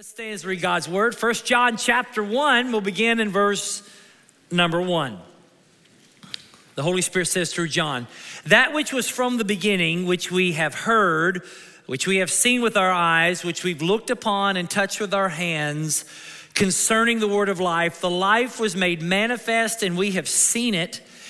[0.00, 1.14] Let's stay as read God's word.
[1.14, 3.86] First John chapter 1, we'll begin in verse
[4.50, 5.18] number 1.
[6.74, 8.06] The Holy Spirit says through John,
[8.46, 11.42] That which was from the beginning, which we have heard,
[11.84, 15.28] which we have seen with our eyes, which we've looked upon and touched with our
[15.28, 16.06] hands,
[16.54, 21.02] concerning the word of life, the life was made manifest, and we have seen it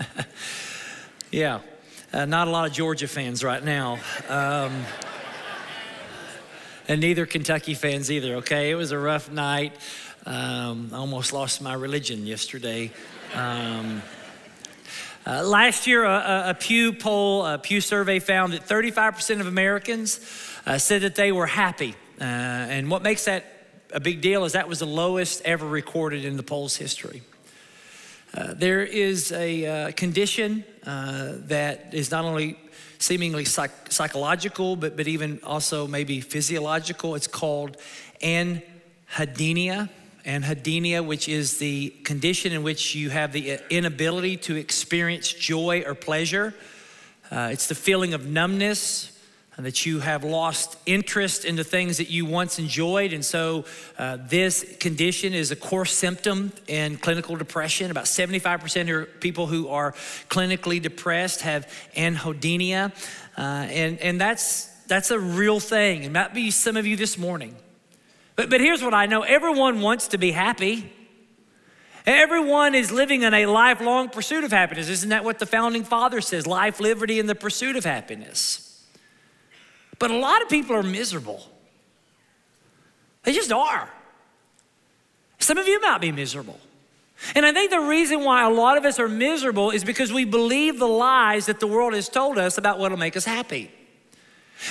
[1.30, 1.60] yeah,
[2.12, 3.98] uh, not a lot of Georgia fans right now.
[4.28, 4.84] Um,
[6.88, 8.70] and neither Kentucky fans either, okay?
[8.70, 9.72] It was a rough night.
[10.26, 12.92] Um, I almost lost my religion yesterday.
[13.34, 14.02] Um,
[15.26, 20.20] uh, last year, a, a, Pew poll, a Pew survey found that 35% of Americans
[20.66, 21.94] uh, said that they were happy.
[22.20, 23.44] Uh, and what makes that
[23.92, 27.22] a big deal is that was the lowest ever recorded in the poll's history.
[28.34, 32.58] Uh, there is a uh, condition uh, that is not only
[32.98, 37.14] seemingly psych- psychological, but, but even also maybe physiological.
[37.14, 37.76] It's called
[38.22, 39.90] anhedonia.
[40.24, 45.94] Anhedonia, which is the condition in which you have the inability to experience joy or
[45.94, 46.54] pleasure.
[47.30, 49.11] Uh, it's the feeling of numbness,
[49.56, 53.12] and that you have lost interest in the things that you once enjoyed.
[53.12, 53.64] And so,
[53.98, 57.90] uh, this condition is a core symptom in clinical depression.
[57.90, 59.92] About 75% of people who are
[60.30, 62.92] clinically depressed have anhedonia.
[63.36, 66.04] Uh, and, and that's, that's a real thing.
[66.04, 67.54] It might be some of you this morning.
[68.36, 70.90] But, but here's what I know everyone wants to be happy.
[72.04, 74.88] Everyone is living in a lifelong pursuit of happiness.
[74.88, 76.48] Isn't that what the founding father says?
[76.48, 78.71] Life, liberty, and the pursuit of happiness.
[80.02, 81.40] But a lot of people are miserable.
[83.22, 83.88] They just are.
[85.38, 86.58] Some of you might be miserable.
[87.36, 90.24] And I think the reason why a lot of us are miserable is because we
[90.24, 93.70] believe the lies that the world has told us about what will make us happy.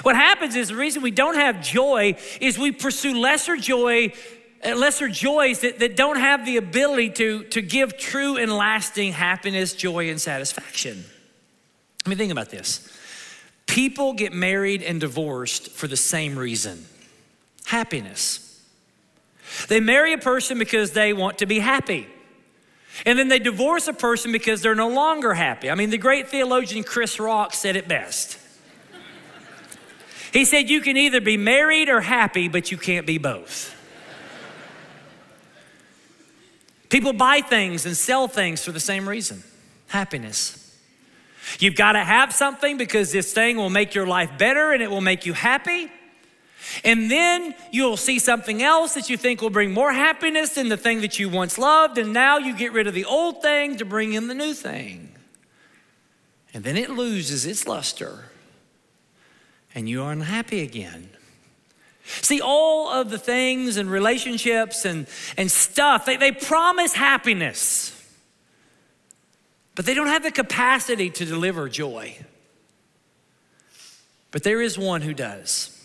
[0.02, 4.12] What happens is the reason we don't have joy is we pursue lesser joy,
[4.66, 9.14] uh, lesser joys that, that don't have the ability to, to give true and lasting
[9.14, 11.06] happiness, joy, and satisfaction.
[12.06, 12.98] Let me think about this.
[13.72, 16.86] People get married and divorced for the same reason
[17.64, 18.62] happiness.
[19.70, 22.06] They marry a person because they want to be happy.
[23.06, 25.70] And then they divorce a person because they're no longer happy.
[25.70, 28.38] I mean, the great theologian Chris Rock said it best.
[30.34, 33.74] He said, You can either be married or happy, but you can't be both.
[36.90, 39.44] People buy things and sell things for the same reason
[39.88, 40.61] happiness.
[41.60, 44.90] You've got to have something because this thing will make your life better and it
[44.90, 45.92] will make you happy.
[46.84, 50.78] And then you'll see something else that you think will bring more happiness than the
[50.78, 51.98] thing that you once loved.
[51.98, 55.10] And now you get rid of the old thing to bring in the new thing.
[56.54, 58.26] And then it loses its luster.
[59.74, 61.10] And you are unhappy again.
[62.04, 67.98] See, all of the things and relationships and, and stuff, they, they promise happiness
[69.76, 72.18] but they don't have the capacity to deliver joy.
[74.32, 75.78] But there is one who does.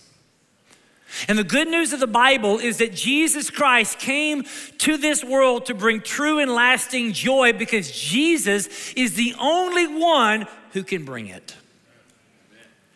[1.28, 4.44] And the good news of the Bible is that Jesus Christ came
[4.78, 10.46] to this world to bring true and lasting joy because Jesus is the only one
[10.72, 11.56] who can bring it.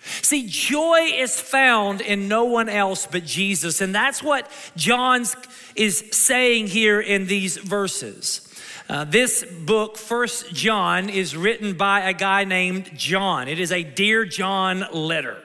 [0.02, 3.80] See, joy is found in no one else but Jesus.
[3.80, 5.24] And that's what John
[5.76, 8.49] is saying here in these verses.
[8.90, 13.46] Uh, this book, First John, is written by a guy named John.
[13.46, 15.36] It is a Dear John letter.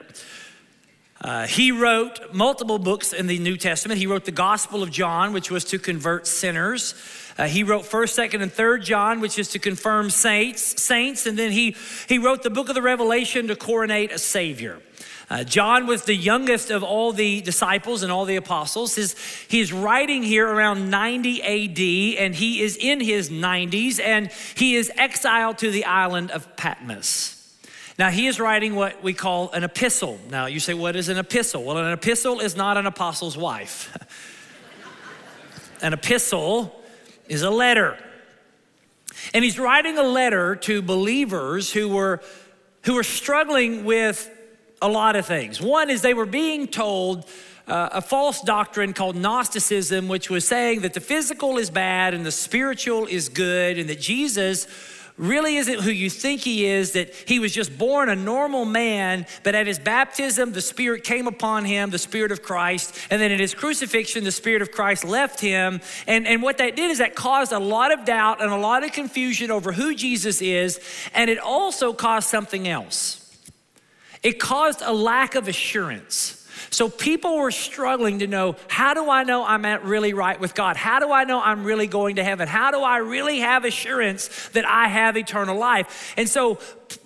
[1.20, 3.98] Uh, he wrote multiple books in the New Testament.
[3.98, 6.94] He wrote the Gospel of John, which was to convert sinners.
[7.38, 10.82] Uh, he wrote First, Second, and Third John, which is to confirm saints.
[10.82, 11.76] Saints, and then he
[12.08, 14.80] he wrote the Book of the Revelation to coronate a Savior.
[15.28, 18.94] Uh, John was the youngest of all the disciples and all the apostles.
[18.94, 19.16] His,
[19.48, 24.90] he's writing here around 90 AD, and he is in his 90s, and he is
[24.96, 27.35] exiled to the island of Patmos.
[27.98, 30.20] Now, he is writing what we call an epistle.
[30.30, 31.64] Now, you say, what is an epistle?
[31.64, 33.96] Well, an epistle is not an apostle's wife.
[35.82, 36.78] an epistle
[37.26, 37.96] is a letter.
[39.32, 42.20] And he's writing a letter to believers who were,
[42.84, 44.30] who were struggling with
[44.82, 45.58] a lot of things.
[45.58, 47.24] One is they were being told
[47.66, 52.24] uh, a false doctrine called Gnosticism, which was saying that the physical is bad and
[52.24, 54.68] the spiritual is good, and that Jesus
[55.18, 59.26] really isn't who you think he is, that he was just born a normal man,
[59.42, 63.32] but at his baptism, the Spirit came upon him, the Spirit of Christ, and then
[63.32, 65.80] at his crucifixion, the Spirit of Christ left him.
[66.06, 68.84] And, and what that did is that caused a lot of doubt and a lot
[68.84, 70.80] of confusion over who Jesus is,
[71.14, 73.22] and it also caused something else.
[74.22, 76.35] It caused a lack of assurance.
[76.70, 80.54] So people were struggling to know how do I know I'm at really right with
[80.54, 80.76] God?
[80.76, 82.48] How do I know I'm really going to heaven?
[82.48, 86.14] How do I really have assurance that I have eternal life?
[86.16, 86.58] And so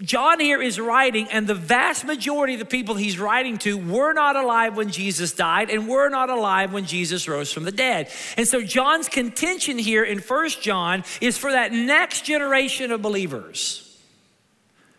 [0.03, 4.13] John here is writing, and the vast majority of the people he's writing to were
[4.13, 8.11] not alive when Jesus died and were not alive when Jesus rose from the dead.
[8.37, 13.87] And so John's contention here in First John is for that next generation of believers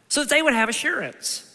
[0.07, 1.47] so that they would have assurance.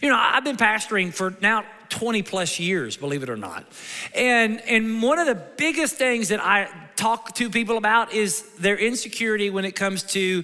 [0.00, 3.66] You know, I've been pastoring for now 20 plus years, believe it or not.
[4.14, 8.78] And, and one of the biggest things that I talk to people about is their
[8.78, 10.42] insecurity when it comes to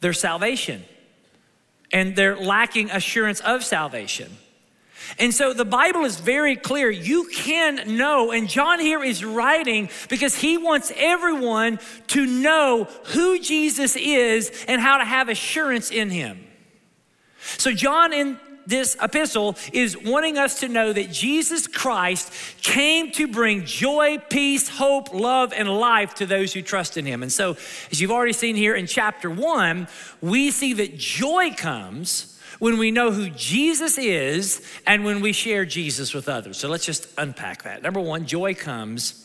[0.00, 0.84] their salvation
[1.92, 4.30] and their lacking assurance of salvation.
[5.18, 6.90] And so the Bible is very clear.
[6.90, 13.40] You can know, and John here is writing because he wants everyone to know who
[13.40, 16.46] Jesus is and how to have assurance in him.
[17.58, 22.32] So, John in this epistle is wanting us to know that Jesus Christ
[22.62, 27.22] came to bring joy, peace, hope, love, and life to those who trust in him.
[27.22, 27.56] And so,
[27.90, 29.88] as you've already seen here in chapter one,
[30.20, 35.64] we see that joy comes when we know who Jesus is and when we share
[35.64, 36.58] Jesus with others.
[36.58, 37.82] So let's just unpack that.
[37.82, 39.20] Number one, joy comes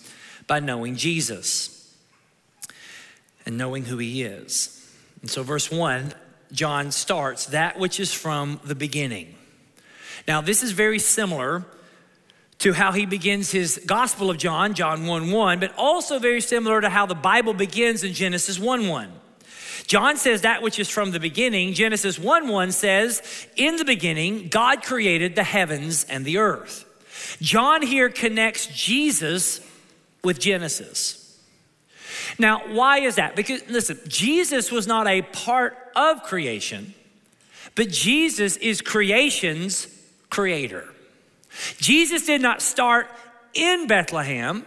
[0.47, 1.95] by knowing Jesus
[3.45, 4.75] and knowing who he is.
[5.21, 6.13] And so, verse one,
[6.51, 9.35] John starts that which is from the beginning.
[10.27, 11.65] Now, this is very similar
[12.59, 16.81] to how he begins his Gospel of John, John 1 1, but also very similar
[16.81, 19.11] to how the Bible begins in Genesis 1 1.
[19.87, 21.73] John says that which is from the beginning.
[21.73, 26.85] Genesis 1 1 says, In the beginning, God created the heavens and the earth.
[27.41, 29.61] John here connects Jesus
[30.23, 31.28] with Genesis.
[32.37, 33.35] Now, why is that?
[33.35, 36.93] Because, listen, Jesus was not a part of creation,
[37.75, 39.87] but Jesus is creation's
[40.29, 40.87] creator.
[41.77, 43.07] Jesus did not start
[43.53, 44.65] in Bethlehem,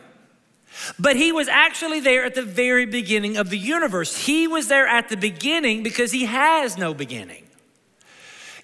[0.99, 4.27] but he was actually there at the very beginning of the universe.
[4.27, 7.47] He was there at the beginning because he has no beginning.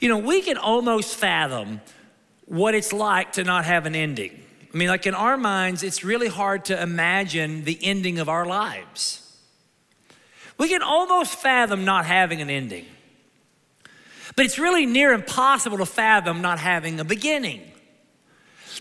[0.01, 1.81] You know, we can almost fathom
[2.47, 4.43] what it's like to not have an ending.
[4.73, 8.45] I mean, like in our minds, it's really hard to imagine the ending of our
[8.45, 9.25] lives.
[10.59, 12.85] We can almost fathom not having an ending.
[14.37, 17.63] But it's really near impossible to fathom not having a beginning.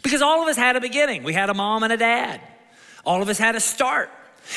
[0.04, 1.24] Because all of us had a beginning.
[1.24, 2.42] We had a mom and a dad.
[3.06, 4.10] All of us had a start.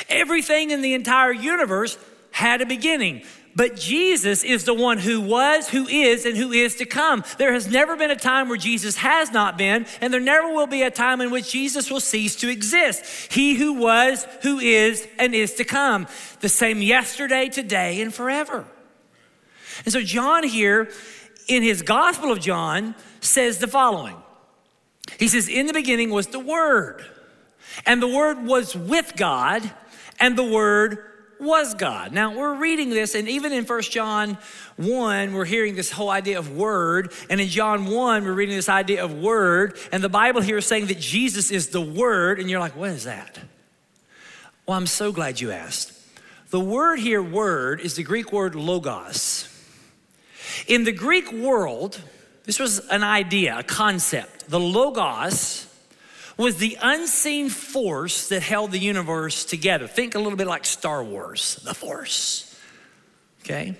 [0.08, 1.96] Everything in the entire universe
[2.32, 3.22] had a beginning.
[3.56, 7.24] But Jesus is the one who was, who is, and who is to come.
[7.36, 10.68] There has never been a time where Jesus has not been, and there never will
[10.68, 13.32] be a time in which Jesus will cease to exist.
[13.32, 16.06] He who was, who is, and is to come.
[16.40, 18.66] The same yesterday, today, and forever.
[19.84, 20.90] And so, John here
[21.48, 24.16] in his Gospel of John says the following
[25.18, 27.04] He says, In the beginning was the Word,
[27.84, 29.68] and the Word was with God,
[30.20, 31.10] and the Word
[31.40, 32.12] was God.
[32.12, 34.38] Now we're reading this, and even in First John
[34.76, 37.12] 1, we're hearing this whole idea of word.
[37.28, 39.76] And in John 1, we're reading this idea of word.
[39.92, 42.40] And the Bible here is saying that Jesus is the word.
[42.40, 43.38] And you're like, what is that?
[44.66, 45.92] Well, I'm so glad you asked.
[46.50, 49.46] The word here, word, is the Greek word logos.
[50.66, 52.00] In the Greek world,
[52.44, 54.48] this was an idea, a concept.
[54.50, 55.66] The logos
[56.40, 59.86] was the unseen force that held the universe together.
[59.86, 62.58] Think a little bit like Star Wars, the force.
[63.44, 63.76] Okay?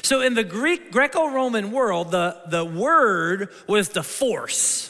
[0.00, 4.86] So in the Greek Greco-Roman world, the, the word was the force.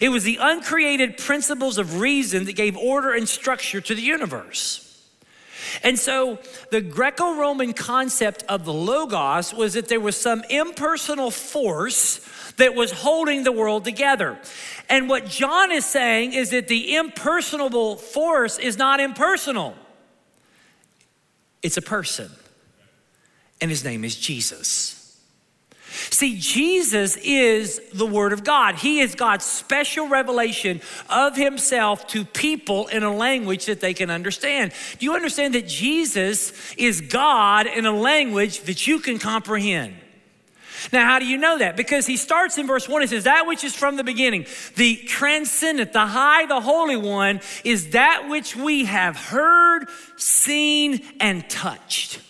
[0.00, 4.87] It was the uncreated principles of reason that gave order and structure to the universe.
[5.82, 6.38] And so
[6.70, 12.20] the Greco Roman concept of the Logos was that there was some impersonal force
[12.56, 14.38] that was holding the world together.
[14.88, 19.74] And what John is saying is that the impersonable force is not impersonal,
[21.62, 22.30] it's a person,
[23.60, 24.97] and his name is Jesus.
[25.90, 28.76] See, Jesus is the Word of God.
[28.76, 34.10] He is God's special revelation of Himself to people in a language that they can
[34.10, 34.72] understand.
[34.98, 39.96] Do you understand that Jesus is God in a language that you can comprehend?
[40.92, 41.76] Now, how do you know that?
[41.76, 44.96] Because he starts in verse 1, he says, That which is from the beginning, the
[44.96, 52.20] transcendent, the high, the holy one, is that which we have heard, seen, and touched.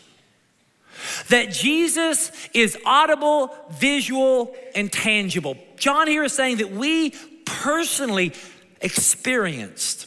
[1.28, 5.56] That Jesus is audible, visual, and tangible.
[5.76, 7.10] John here is saying that we
[7.44, 8.32] personally
[8.80, 10.06] experienced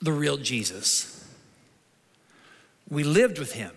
[0.00, 1.12] the real Jesus.
[2.88, 3.72] We lived with him.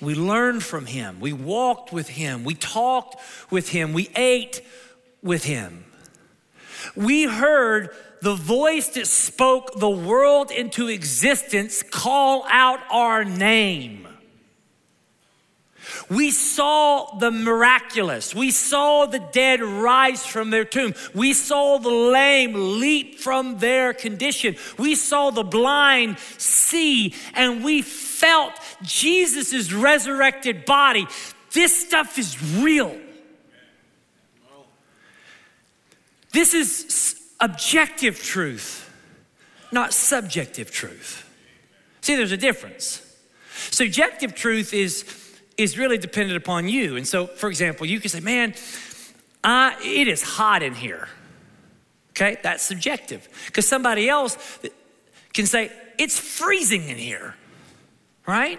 [0.00, 1.20] We learned from him.
[1.20, 2.44] We walked with him.
[2.44, 3.16] We talked
[3.50, 3.92] with him.
[3.92, 4.60] We ate
[5.22, 5.84] with him.
[6.94, 14.08] We heard the voice that spoke the world into existence call out our name.
[16.08, 18.34] We saw the miraculous.
[18.34, 20.94] We saw the dead rise from their tomb.
[21.14, 24.56] We saw the lame leap from their condition.
[24.78, 31.06] We saw the blind see, and we felt Jesus' resurrected body.
[31.52, 32.96] This stuff is real.
[36.32, 38.90] This is objective truth,
[39.70, 41.30] not subjective truth.
[42.00, 43.00] See, there's a difference.
[43.70, 45.04] Subjective truth is
[45.56, 46.96] is really dependent upon you.
[46.96, 48.54] And so, for example, you can say, man,
[49.44, 51.08] it is hot in here.
[52.10, 53.28] Okay, that's subjective.
[53.46, 54.38] Because somebody else
[55.32, 57.34] can say, it's freezing in here,
[58.26, 58.58] right?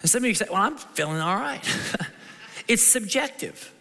[0.00, 1.62] And some of you say, well, I'm feeling all right.
[2.68, 3.72] it's subjective.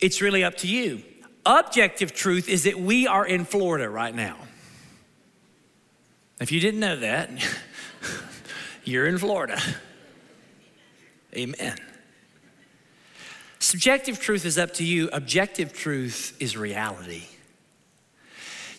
[0.00, 1.02] It's really up to you.
[1.44, 4.36] Objective truth is that we are in Florida right now.
[6.40, 7.30] If you didn't know that,
[8.84, 9.60] you're in Florida.
[11.36, 11.76] Amen.
[13.58, 17.24] Subjective truth is up to you, objective truth is reality.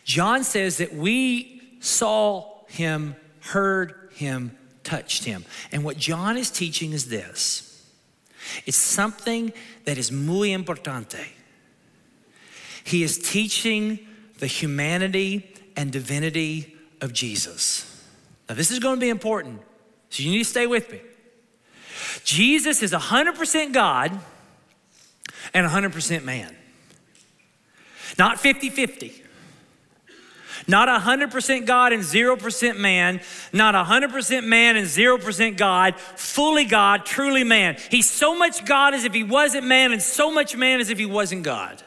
[0.03, 5.45] John says that we saw him, heard him, touched him.
[5.71, 7.63] And what John is teaching is this
[8.65, 9.51] it's something
[9.85, 11.25] that is muy importante.
[12.83, 13.99] He is teaching
[14.39, 18.05] the humanity and divinity of Jesus.
[18.47, 19.61] Now, this is going to be important,
[20.09, 21.01] so you need to stay with me.
[22.23, 24.11] Jesus is 100% God
[25.53, 26.55] and 100% man.
[28.17, 29.23] Not 50 50.
[30.67, 33.21] Not 100% God and 0% man,
[33.53, 37.77] not 100% man and 0% God, fully God, truly man.
[37.89, 40.97] He's so much God as if he wasn't man, and so much man as if
[40.97, 41.81] he wasn't God.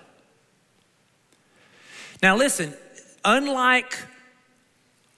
[2.23, 2.75] Now, listen,
[3.23, 3.99] unlike,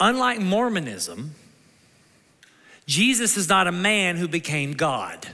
[0.00, 1.34] unlike Mormonism,
[2.86, 5.26] Jesus is not a man who became God.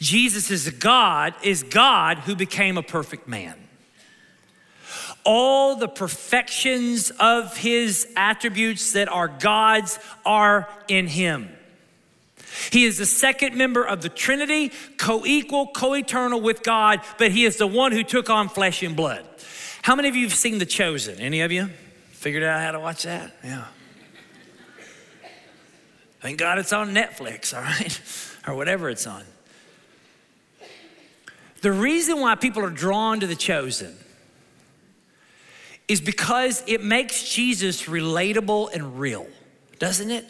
[0.00, 3.54] Jesus is God, is God who became a perfect man.
[5.24, 11.48] All the perfections of his attributes that are God's are in him.
[12.70, 17.32] He is the second member of the Trinity, co equal, co eternal with God, but
[17.32, 19.26] he is the one who took on flesh and blood.
[19.82, 21.20] How many of you have seen The Chosen?
[21.20, 21.68] Any of you
[22.12, 23.34] figured out how to watch that?
[23.42, 23.64] Yeah.
[26.24, 28.00] Thank God it's on Netflix, all right?
[28.48, 29.22] or whatever it's on.
[31.60, 33.94] The reason why people are drawn to the chosen
[35.86, 39.26] is because it makes Jesus relatable and real,
[39.78, 40.24] doesn't it?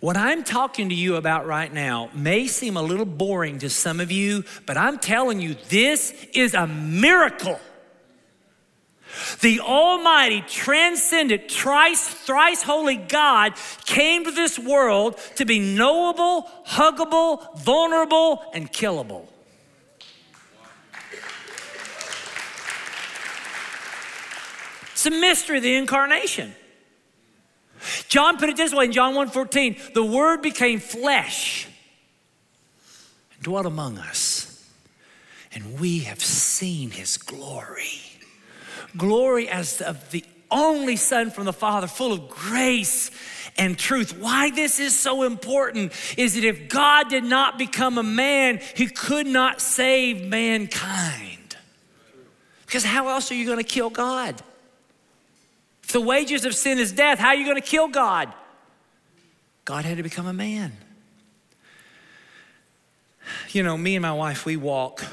[0.00, 4.00] What I'm talking to you about right now may seem a little boring to some
[4.00, 7.60] of you, but I'm telling you, this is a miracle.
[9.40, 13.54] The Almighty, transcendent, thrice, thrice holy God
[13.86, 19.28] came to this world to be knowable, huggable, vulnerable, and killable.
[24.92, 26.54] It's a mystery of the incarnation.
[28.08, 31.68] John put it this way in John 1:14, the word became flesh
[33.34, 34.64] and dwelt among us,
[35.52, 38.07] and we have seen his glory
[38.98, 43.10] glory as of the only Son from the Father, full of grace
[43.56, 44.18] and truth.
[44.18, 48.86] Why this is so important is that if God did not become a man, he
[48.86, 51.56] could not save mankind.
[52.66, 54.42] Because how else are you going to kill God?
[55.82, 58.32] If the wages of sin is death, how are you going to kill God?
[59.64, 60.72] God had to become a man.
[63.50, 65.04] You know, me and my wife, we walk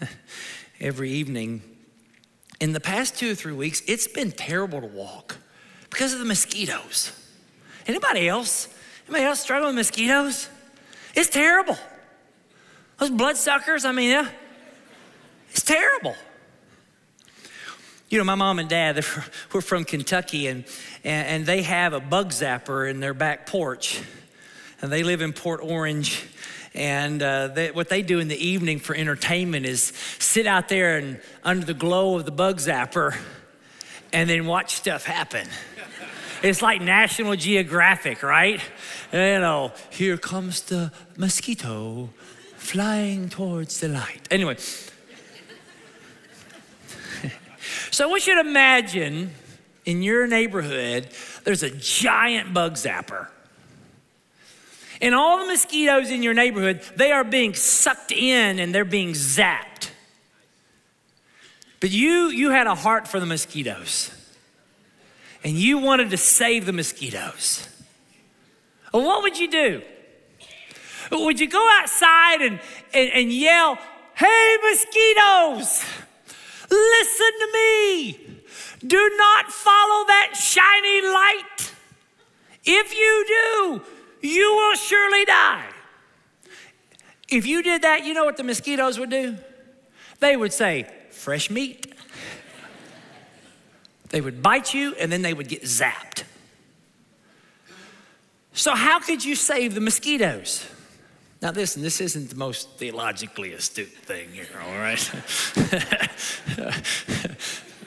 [0.80, 1.75] every evening
[2.60, 5.36] in the past two or three weeks, it's been terrible to walk
[5.90, 7.12] because of the mosquitoes.
[7.86, 8.68] Anybody else?
[9.06, 10.48] Anybody else struggling with mosquitoes?
[11.14, 11.78] It's terrible.
[12.98, 14.28] Those bloodsuckers, I mean, yeah,
[15.50, 16.14] it's terrible.
[18.08, 19.04] You know, my mom and dad,
[19.52, 20.64] we're from Kentucky, and,
[21.04, 24.00] and they have a bug zapper in their back porch.
[24.80, 26.24] and they live in Port Orange.
[26.76, 30.98] And uh, they, what they do in the evening for entertainment is sit out there
[30.98, 33.16] and under the glow of the bug zapper
[34.12, 35.48] and then watch stuff happen.
[36.42, 38.60] It's like National Geographic, right?
[39.10, 42.10] You know, here comes the mosquito
[42.56, 44.28] flying towards the light.
[44.30, 44.56] Anyway,
[47.90, 49.30] so I want you to imagine
[49.86, 51.08] in your neighborhood,
[51.44, 53.28] there's a giant bug zapper.
[55.00, 59.12] And all the mosquitoes in your neighborhood, they are being sucked in and they're being
[59.12, 59.90] zapped.
[61.80, 64.10] But you, you had a heart for the mosquitoes.
[65.44, 67.68] And you wanted to save the mosquitoes.
[68.92, 69.82] Well, what would you do?
[71.12, 72.60] Would you go outside and,
[72.92, 73.78] and, and yell,
[74.14, 75.84] Hey, mosquitoes,
[76.70, 78.18] listen to me.
[78.86, 81.72] Do not follow that shiny light.
[82.64, 83.82] If you do,
[84.26, 85.66] you will surely die.
[87.28, 89.36] If you did that, you know what the mosquitoes would do?
[90.20, 91.94] They would say, fresh meat.
[94.10, 96.24] They would bite you and then they would get zapped.
[98.52, 100.66] So, how could you save the mosquitoes?
[101.42, 105.12] Now, listen, this isn't the most theologically astute thing here, all right?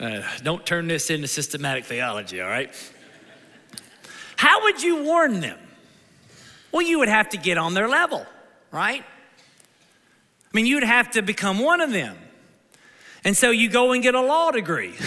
[0.00, 2.72] uh, don't turn this into systematic theology, all right?
[4.36, 5.58] How would you warn them?
[6.72, 8.26] Well, you would have to get on their level,
[8.70, 9.02] right?
[9.02, 12.16] I mean, you'd have to become one of them.
[13.24, 14.94] And so you go and get a law degree.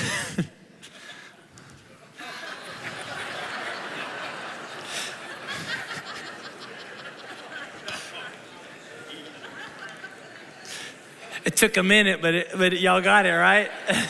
[11.46, 13.70] It took a minute, but, it, but y'all got it, right?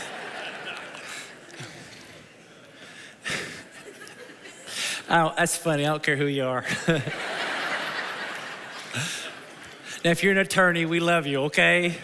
[5.09, 5.83] oh, that's funny.
[5.83, 6.63] I don't care who you are.
[10.03, 11.95] now, if you're an attorney, we love you, okay?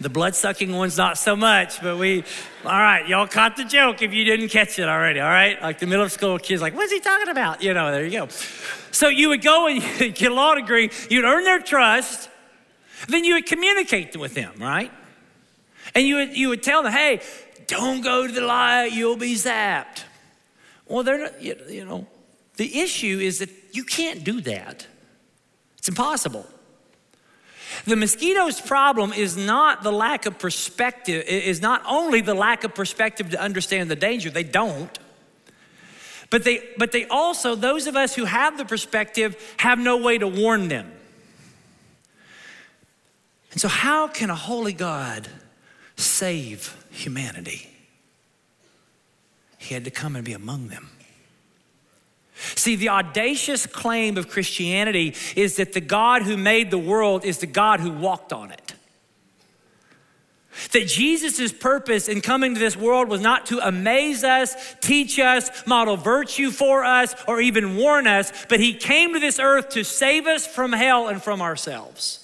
[0.00, 2.22] The blood sucking one's not so much, but we,
[2.64, 5.60] all right, y'all caught the joke if you didn't catch it already, all right?
[5.60, 7.64] Like the middle school kids, like, what's he talking about?
[7.64, 8.28] You know, there you go.
[8.92, 12.28] So you would go and get a law degree, you'd earn their trust,
[13.08, 14.92] then you would communicate with them, right?
[15.96, 17.22] And you would, you would tell them, hey,
[17.66, 20.04] don't go to the light, you'll be zapped.
[20.86, 22.06] Well, they're not, you know,
[22.56, 24.86] the issue is that you can't do that.
[25.82, 26.46] It's impossible.
[27.86, 32.72] The mosquito's problem is not the lack of perspective, is not only the lack of
[32.72, 34.96] perspective to understand the danger, they don't.
[36.30, 40.18] But they, but they also, those of us who have the perspective, have no way
[40.18, 40.88] to warn them.
[43.50, 45.26] And so, how can a holy God
[45.96, 47.68] save humanity?
[49.58, 50.91] He had to come and be among them.
[52.54, 57.38] See, the audacious claim of Christianity is that the God who made the world is
[57.38, 58.74] the God who walked on it.
[60.72, 65.66] That Jesus' purpose in coming to this world was not to amaze us, teach us,
[65.66, 69.84] model virtue for us, or even warn us, but he came to this earth to
[69.84, 72.18] save us from hell and from ourselves.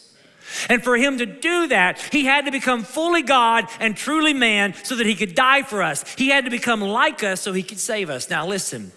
[0.68, 4.74] And for him to do that, he had to become fully God and truly man
[4.82, 6.04] so that he could die for us.
[6.14, 8.30] He had to become like us so he could save us.
[8.30, 8.92] Now, listen,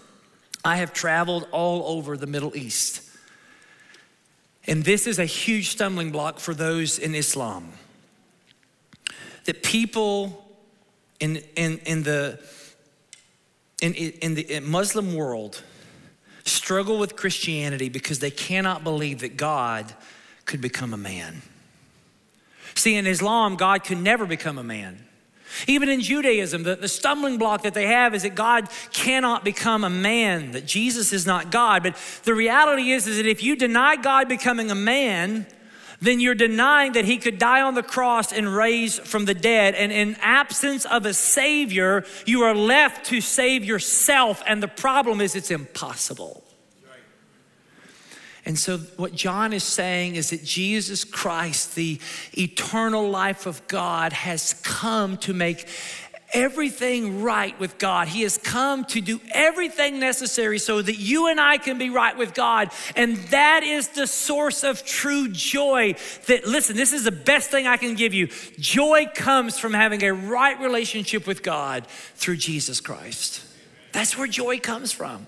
[0.63, 3.09] I have traveled all over the Middle East.
[4.67, 7.71] And this is a huge stumbling block for those in Islam.
[9.45, 10.45] That people
[11.19, 12.39] in, in, in the,
[13.81, 15.63] in, in the Muslim world
[16.45, 19.93] struggle with Christianity because they cannot believe that God
[20.45, 21.41] could become a man.
[22.75, 25.05] See, in Islam, God could never become a man.
[25.67, 29.83] Even in Judaism, the, the, stumbling block that they have is that God cannot become
[29.83, 31.83] a man, that Jesus is not God.
[31.83, 35.45] But the reality is, is that if you deny God becoming a man,
[36.01, 39.75] then you're denying that he could die on the cross and raise from the dead.
[39.75, 44.41] And in absence of a savior, you are left to save yourself.
[44.47, 46.43] And the problem is, it's impossible.
[48.45, 51.99] And so, what John is saying is that Jesus Christ, the
[52.35, 55.67] eternal life of God, has come to make
[56.33, 58.07] everything right with God.
[58.07, 62.17] He has come to do everything necessary so that you and I can be right
[62.17, 62.71] with God.
[62.95, 65.95] And that is the source of true joy.
[66.27, 68.27] That, listen, this is the best thing I can give you.
[68.59, 73.43] Joy comes from having a right relationship with God through Jesus Christ.
[73.91, 75.27] That's where joy comes from.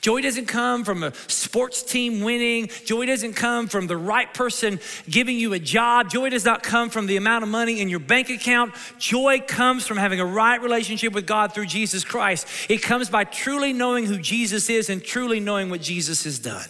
[0.00, 2.68] Joy doesn't come from a sports team winning.
[2.84, 6.10] Joy doesn't come from the right person giving you a job.
[6.10, 8.74] Joy does not come from the amount of money in your bank account.
[8.98, 12.46] Joy comes from having a right relationship with God through Jesus Christ.
[12.68, 16.68] It comes by truly knowing who Jesus is and truly knowing what Jesus has done.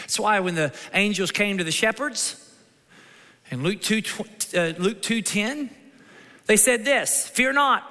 [0.00, 2.42] That's why when the angels came to the shepherds
[3.50, 5.70] in Luke 2, uh, Luke 2.10,
[6.46, 7.84] they said this, fear not,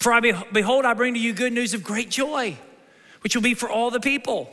[0.00, 2.56] for I be, behold, I bring to you good news of great joy,
[3.22, 4.50] which will be for all the people.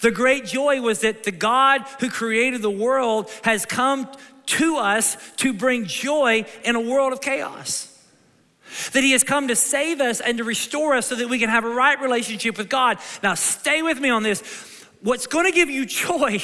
[0.00, 4.10] The great joy was that the God who created the world has come
[4.46, 7.86] to us to bring joy in a world of chaos.
[8.92, 11.48] That he has come to save us and to restore us so that we can
[11.48, 12.98] have a right relationship with God.
[13.22, 14.42] Now, stay with me on this.
[15.00, 16.40] What's going to give you joy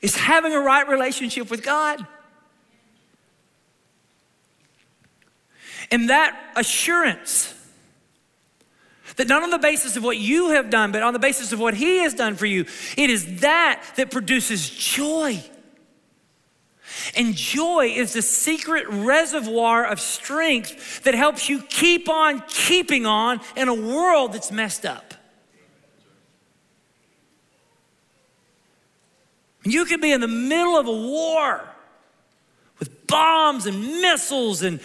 [0.00, 2.04] is having a right relationship with God.
[5.90, 7.54] And that assurance
[9.16, 11.60] that not on the basis of what you have done, but on the basis of
[11.60, 12.64] what He has done for you,
[12.96, 15.42] it is that that produces joy.
[17.16, 23.40] And joy is the secret reservoir of strength that helps you keep on keeping on
[23.56, 25.14] in a world that's messed up.
[29.64, 31.68] You could be in the middle of a war
[32.78, 34.80] with bombs and missiles and,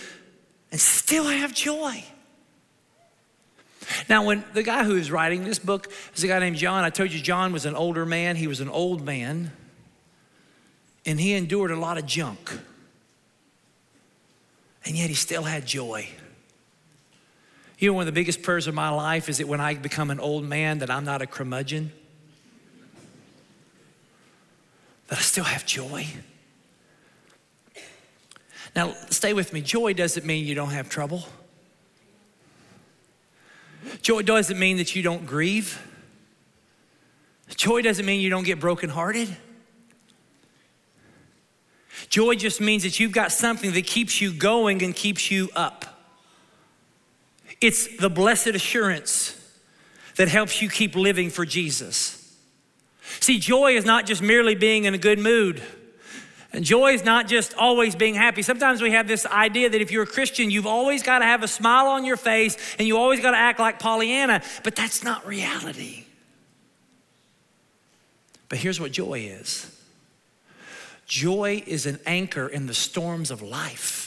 [0.71, 2.03] and still have joy.
[4.09, 6.89] Now, when the guy who is writing this book is a guy named John, I
[6.89, 9.51] told you John was an older man, he was an old man,
[11.05, 12.59] and he endured a lot of junk.
[14.85, 16.07] And yet he still had joy.
[17.79, 20.09] You know, one of the biggest prayers of my life is that when I become
[20.09, 21.91] an old man, that I'm not a curmudgeon,
[25.07, 26.07] that I still have joy.
[28.75, 29.61] Now, stay with me.
[29.61, 31.23] Joy doesn't mean you don't have trouble.
[34.01, 35.81] Joy doesn't mean that you don't grieve.
[37.55, 39.35] Joy doesn't mean you don't get brokenhearted.
[42.09, 45.85] Joy just means that you've got something that keeps you going and keeps you up.
[47.59, 49.33] It's the blessed assurance
[50.15, 52.35] that helps you keep living for Jesus.
[53.19, 55.63] See, joy is not just merely being in a good mood.
[56.53, 58.41] And joy is not just always being happy.
[58.41, 61.43] Sometimes we have this idea that if you're a Christian, you've always got to have
[61.43, 65.03] a smile on your face and you always got to act like Pollyanna, but that's
[65.03, 66.05] not reality.
[68.49, 69.73] But here's what joy is
[71.05, 74.03] joy is an anchor in the storms of life.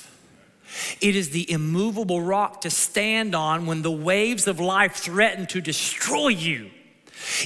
[1.01, 5.61] It is the immovable rock to stand on when the waves of life threaten to
[5.61, 6.71] destroy you.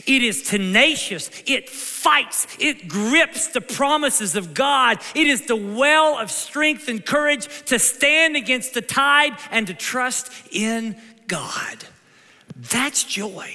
[0.06, 1.30] It is tenacious.
[1.46, 2.46] It fights.
[2.58, 4.98] It grips the promises of God.
[5.14, 9.74] It is the well of strength and courage to stand against the tide and to
[9.74, 11.84] trust in God.
[12.56, 13.54] That's joy.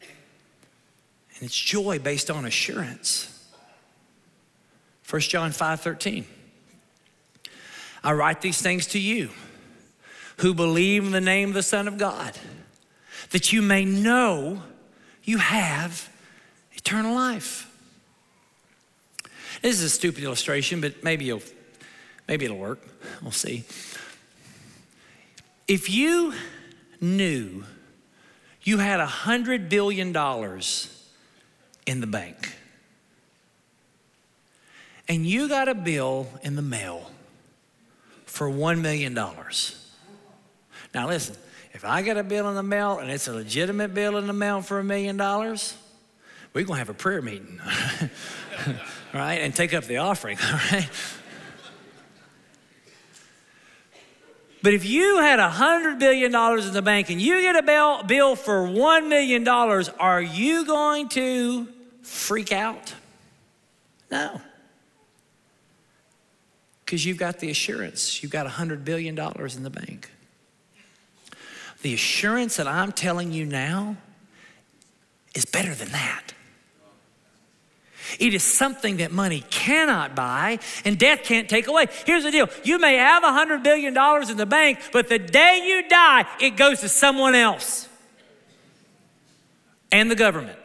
[0.00, 3.26] And it's joy based on assurance.
[5.08, 6.26] 1 John 5 13.
[8.02, 9.30] I write these things to you
[10.38, 12.38] who believe in the name of the Son of God,
[13.30, 14.62] that you may know
[15.30, 16.10] you have
[16.74, 17.72] eternal life.
[19.62, 21.42] This is a stupid illustration, but maybe you'll,
[22.26, 22.80] maybe it'll work.
[23.22, 23.64] We'll see.
[25.68, 26.34] If you
[27.00, 27.62] knew
[28.62, 31.08] you had a hundred billion dollars
[31.86, 32.56] in the bank,
[35.08, 37.10] and you got a bill in the mail
[38.26, 39.14] for $1 million.
[39.14, 41.36] Now, listen,
[41.72, 44.32] if I get a bill in the mail and it's a legitimate bill in the
[44.32, 45.76] mail for a million dollars,
[46.52, 47.60] we're going to have a prayer meeting,
[49.14, 49.40] right?
[49.40, 50.88] And take up the offering, all right?
[54.62, 58.02] But if you had a $100 billion in the bank and you get a bill,
[58.02, 61.66] bill for $1 million, are you going to
[62.02, 62.94] freak out?
[64.10, 64.40] No.
[66.84, 70.10] Because you've got the assurance, you've got $100 billion in the bank.
[71.82, 73.96] The assurance that I'm telling you now
[75.34, 76.34] is better than that.
[78.18, 81.86] It is something that money cannot buy and death can't take away.
[82.06, 83.96] Here's the deal you may have $100 billion
[84.30, 87.88] in the bank, but the day you die, it goes to someone else
[89.92, 90.58] and the government.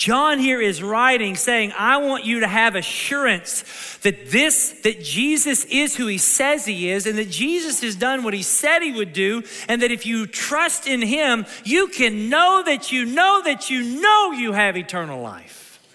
[0.00, 5.66] John here is writing saying, I want you to have assurance that this, that Jesus
[5.66, 8.92] is who he says he is, and that Jesus has done what he said he
[8.92, 13.42] would do, and that if you trust in him, you can know that you know
[13.44, 15.86] that you know you have eternal life.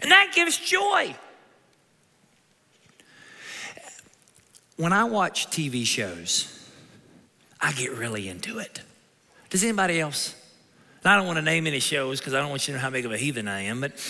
[0.00, 1.16] And that gives joy.
[4.76, 6.70] When I watch TV shows,
[7.60, 8.80] I get really into it.
[9.50, 10.36] Does anybody else?
[11.04, 12.90] I don't want to name any shows because I don't want you to know how
[12.90, 13.92] big of a heathen I am, but.
[13.92, 14.00] Have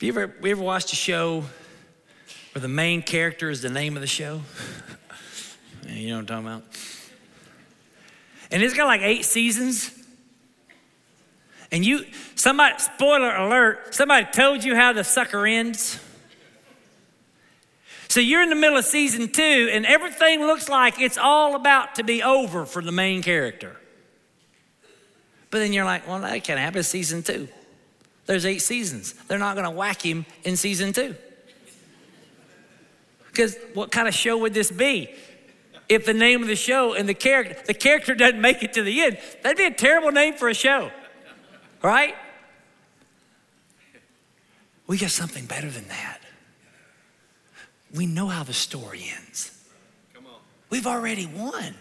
[0.00, 1.44] you ever, we ever watched a show
[2.52, 4.42] where the main character is the name of the show.
[5.88, 6.62] you know what I'm talking about?
[8.50, 9.90] And it's got like eight seasons.
[11.72, 15.98] And you, somebody, spoiler alert, somebody told you how the sucker ends.
[18.16, 21.96] So you're in the middle of season two, and everything looks like it's all about
[21.96, 23.76] to be over for the main character.
[25.50, 26.78] But then you're like, well, that can't happen.
[26.78, 27.46] In season two.
[28.24, 29.12] There's eight seasons.
[29.28, 31.14] They're not going to whack him in season two.
[33.26, 35.10] Because what kind of show would this be?
[35.86, 38.82] If the name of the show and the character, the character doesn't make it to
[38.82, 40.90] the end, that'd be a terrible name for a show,
[41.82, 42.14] right?
[44.86, 46.22] We got something better than that.
[47.94, 49.64] We know how the story ends.
[50.14, 50.40] Come on.
[50.70, 51.74] We've already won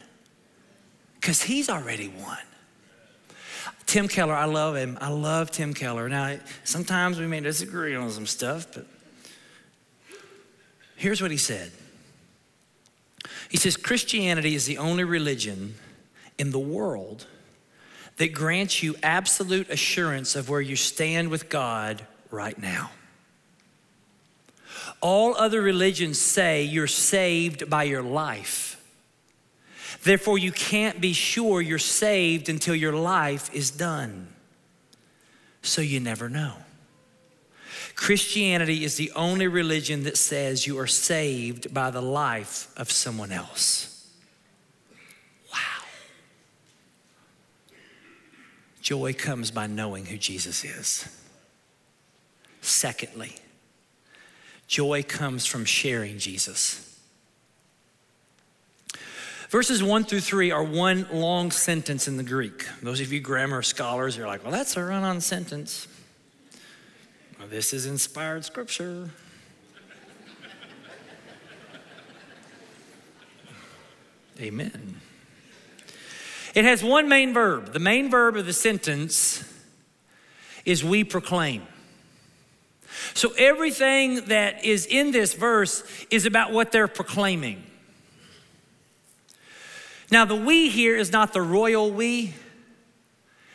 [1.20, 2.38] because he's already won.
[3.86, 4.98] Tim Keller, I love him.
[5.00, 6.10] I love Tim Keller.
[6.10, 8.86] Now, sometimes we may disagree on some stuff, but
[10.96, 11.72] here's what he said
[13.50, 15.76] He says, Christianity is the only religion
[16.38, 17.28] in the world
[18.18, 22.92] that grants you absolute assurance of where you stand with God right now.
[25.08, 28.84] All other religions say you're saved by your life.
[30.02, 34.30] Therefore, you can't be sure you're saved until your life is done.
[35.62, 36.54] So you never know.
[37.94, 43.32] Christianity is the only religion that says you are saved by the life of someone
[43.32, 44.12] else.
[45.54, 45.86] Wow.
[48.82, 51.08] Joy comes by knowing who Jesus is.
[52.62, 53.36] Secondly,
[54.68, 56.82] joy comes from sharing Jesus.
[59.50, 62.68] Verses one through three are one long sentence in the Greek.
[62.82, 65.88] Those of you grammar scholars are like, well, that's a run on sentence.
[67.40, 69.12] Well, this is inspired scripture.
[74.40, 75.00] Amen.
[76.54, 77.72] It has one main verb.
[77.72, 79.44] The main verb of the sentence
[80.66, 81.64] is we proclaim.
[83.16, 87.64] So everything that is in this verse is about what they're proclaiming.
[90.12, 92.34] Now, the we here is not the royal we,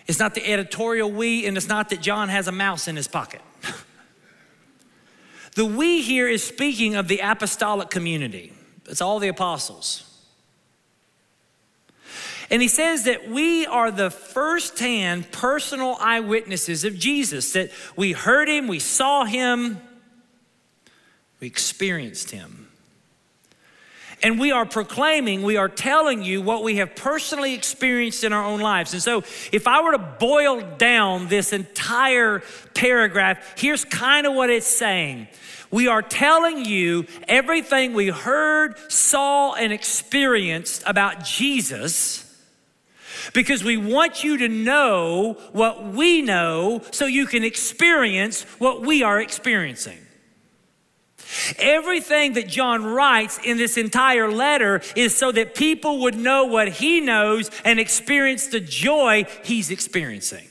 [0.06, 3.06] it's not the editorial we, and it's not that John has a mouse in his
[3.06, 3.42] pocket.
[5.54, 8.54] the we here is speaking of the apostolic community,
[8.86, 10.09] it's all the apostles.
[12.50, 18.48] And he says that we are the firsthand personal eyewitnesses of Jesus, that we heard
[18.48, 19.80] him, we saw him,
[21.38, 22.66] we experienced him.
[24.22, 28.44] And we are proclaiming, we are telling you what we have personally experienced in our
[28.44, 28.92] own lives.
[28.92, 29.18] And so,
[29.50, 32.42] if I were to boil down this entire
[32.74, 35.28] paragraph, here's kind of what it's saying.
[35.70, 42.29] We are telling you everything we heard, saw, and experienced about Jesus
[43.32, 49.02] because we want you to know what we know so you can experience what we
[49.02, 49.98] are experiencing.
[51.58, 56.68] Everything that John writes in this entire letter is so that people would know what
[56.68, 60.48] he knows and experience the joy he's experiencing.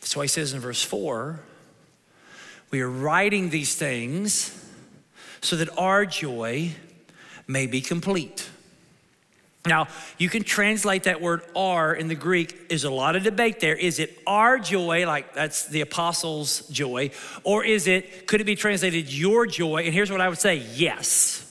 [0.00, 1.40] That's why he says in verse 4
[2.70, 4.58] we are writing these things
[5.42, 6.72] so that our joy
[7.46, 8.48] may be complete.
[9.64, 9.86] Now,
[10.18, 12.68] you can translate that word "our" in the Greek.
[12.68, 13.76] There's a lot of debate there.
[13.76, 17.12] Is it our joy, like that's the apostles' joy,
[17.44, 19.84] or is it, could it be translated your joy?
[19.84, 21.48] And here's what I would say yes.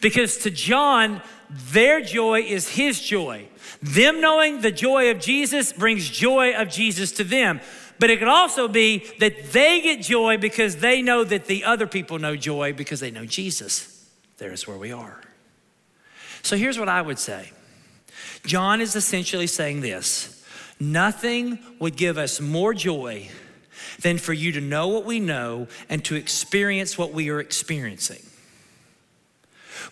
[0.00, 3.48] Because to John, their joy is his joy.
[3.80, 7.60] Them knowing the joy of Jesus brings joy of Jesus to them.
[8.00, 11.86] But it could also be that they get joy because they know that the other
[11.86, 14.08] people know joy because they know Jesus.
[14.38, 15.20] There's where we are.
[16.42, 17.50] So here's what I would say
[18.44, 20.34] John is essentially saying this
[20.80, 23.28] nothing would give us more joy
[24.00, 28.22] than for you to know what we know and to experience what we are experiencing.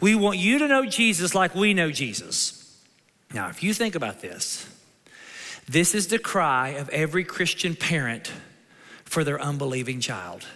[0.01, 2.63] We want you to know Jesus like we know Jesus.
[3.33, 4.69] Now, if you think about this,
[5.69, 8.31] this is the cry of every Christian parent
[9.05, 10.47] for their unbelieving child.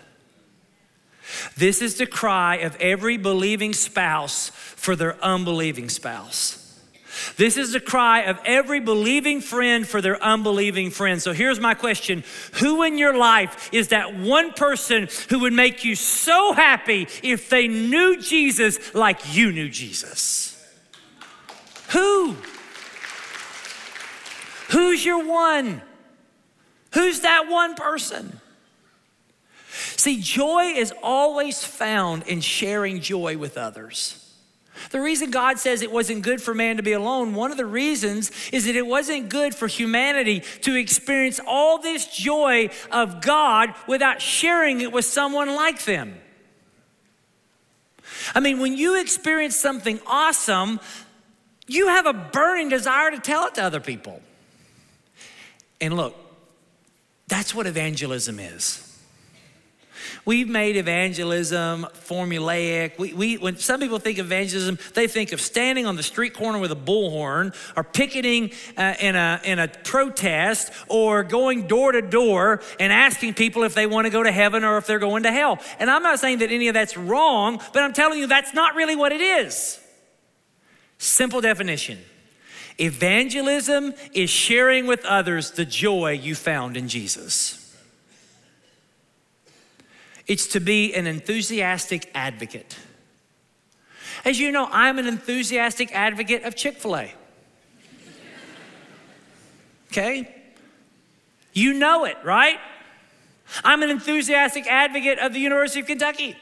[1.56, 6.60] This is the cry of every believing spouse for their unbelieving spouse.
[7.36, 11.20] This is the cry of every believing friend for their unbelieving friend.
[11.20, 15.84] So here's my question Who in your life is that one person who would make
[15.84, 20.56] you so happy if they knew Jesus like you knew Jesus?
[21.90, 22.36] Who?
[24.70, 25.82] Who's your one?
[26.92, 28.40] Who's that one person?
[30.00, 34.16] See, joy is always found in sharing joy with others.
[34.92, 37.66] The reason God says it wasn't good for man to be alone, one of the
[37.66, 43.74] reasons is that it wasn't good for humanity to experience all this joy of God
[43.86, 46.18] without sharing it with someone like them.
[48.34, 50.80] I mean, when you experience something awesome,
[51.66, 54.22] you have a burning desire to tell it to other people.
[55.78, 56.16] And look,
[57.28, 58.86] that's what evangelism is.
[60.24, 62.98] We've made evangelism formulaic.
[62.98, 66.34] We, we, when some people think of evangelism, they think of standing on the street
[66.34, 71.92] corner with a bullhorn or picketing uh, in, a, in a protest or going door
[71.92, 74.98] to door and asking people if they want to go to heaven or if they're
[74.98, 75.58] going to hell.
[75.78, 78.74] And I'm not saying that any of that's wrong, but I'm telling you that's not
[78.74, 79.78] really what it is.
[80.98, 81.98] Simple definition.
[82.78, 87.59] Evangelism is sharing with others the joy you found in Jesus.
[90.30, 92.78] It's to be an enthusiastic advocate.
[94.24, 97.12] As you know, I'm an enthusiastic advocate of Chick fil A.
[99.90, 100.32] Okay?
[101.52, 102.58] You know it, right?
[103.64, 106.36] I'm an enthusiastic advocate of the University of Kentucky.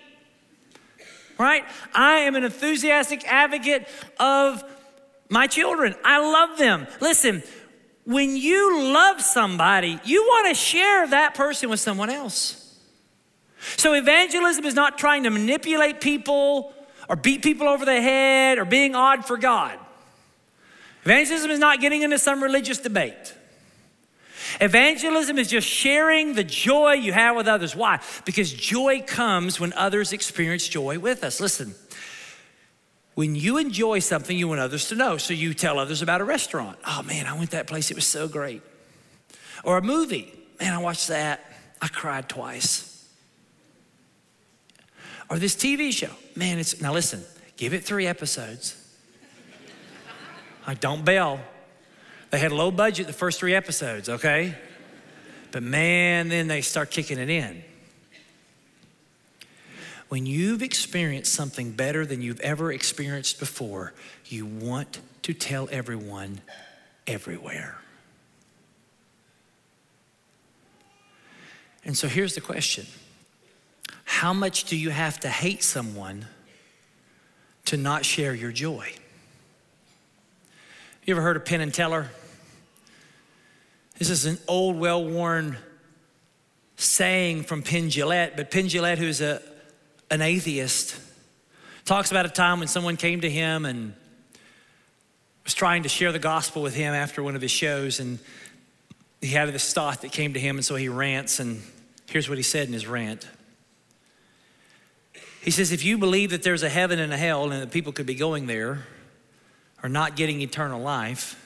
[1.38, 1.64] Right?
[1.94, 3.88] I am an enthusiastic advocate
[4.20, 4.62] of
[5.31, 5.94] my children.
[6.05, 6.87] I love them.
[7.01, 7.42] Listen,
[8.05, 12.67] when you love somebody, you want to share that person with someone else.
[13.77, 16.73] So, evangelism is not trying to manipulate people
[17.09, 19.79] or beat people over the head or being odd for God.
[21.05, 23.35] Evangelism is not getting into some religious debate.
[24.61, 27.77] Evangelism is just sharing the joy you have with others.
[27.77, 28.01] Why?
[28.25, 31.40] Because joy comes when others experience joy with us.
[31.40, 31.75] Listen,
[33.14, 35.16] when you enjoy something, you want others to know.
[35.16, 36.79] So you tell others about a restaurant.
[36.87, 38.62] Oh man, I went that place, it was so great.
[39.64, 40.33] Or a movie.
[40.61, 41.44] Man, I watched that.
[41.81, 42.88] I cried twice.
[45.31, 46.11] Or this TV show.
[46.35, 47.23] Man, it's, now listen,
[47.57, 48.77] give it three episodes.
[50.67, 51.41] I don't bail.
[52.31, 54.55] They had low budget the first three episodes, okay?
[55.51, 57.62] But man, then they start kicking it in.
[60.09, 63.93] When you've experienced something better than you've ever experienced before,
[64.27, 66.41] you want to tell everyone
[67.07, 67.79] everywhere.
[71.85, 72.87] And so here's the question
[74.09, 76.25] how much do you have to hate someone
[77.66, 78.90] to not share your joy?
[81.05, 82.09] You ever heard of Penn and Teller?
[83.99, 85.59] This is an old, well worn
[86.77, 89.42] saying from Penn Jillette, but Penn Jillette, who's a,
[90.11, 90.99] an atheist,
[91.85, 93.92] talks about a time when someone came to him and
[95.44, 98.01] was trying to share the gospel with him after one of his shows.
[98.01, 98.18] And
[99.21, 101.40] he had this thought that came to him, and so he rants.
[101.40, 101.62] And
[102.09, 103.29] here's what he said in his rant
[105.40, 107.92] he says, if you believe that there's a heaven and a hell and that people
[107.92, 108.87] could be going there
[109.83, 111.42] or not getting eternal life,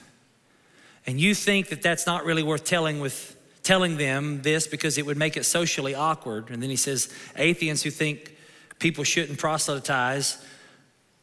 [1.07, 5.07] and you think that that's not really worth telling with telling them this because it
[5.07, 6.51] would make it socially awkward.
[6.51, 8.37] And then he says, atheists who think
[8.79, 10.45] people shouldn't proselytize